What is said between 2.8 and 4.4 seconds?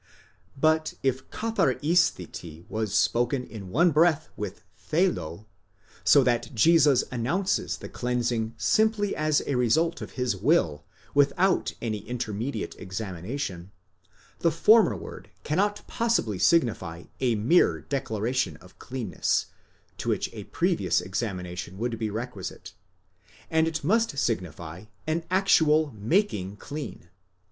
spoken in one breath